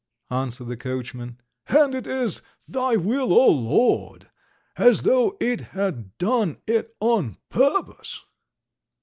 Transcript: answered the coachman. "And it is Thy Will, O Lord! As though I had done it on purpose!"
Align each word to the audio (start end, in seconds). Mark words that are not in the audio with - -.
answered 0.31 0.65
the 0.65 0.75
coachman. 0.75 1.39
"And 1.67 1.93
it 1.93 2.07
is 2.07 2.41
Thy 2.67 2.95
Will, 2.95 3.31
O 3.31 3.45
Lord! 3.49 4.31
As 4.75 5.03
though 5.03 5.37
I 5.39 5.57
had 5.61 6.17
done 6.17 6.57
it 6.65 6.95
on 6.99 7.37
purpose!" 7.49 8.19